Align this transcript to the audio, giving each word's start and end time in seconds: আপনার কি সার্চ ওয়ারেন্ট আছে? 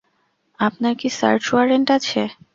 আপনার 0.59 0.93
কি 0.99 1.07
সার্চ 1.19 1.43
ওয়ারেন্ট 1.51 1.87
আছে? 1.97 2.21